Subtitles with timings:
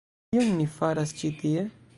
[0.29, 1.71] Kion ni faras ĉi tie?